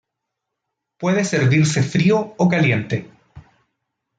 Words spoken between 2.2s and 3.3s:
o caliente.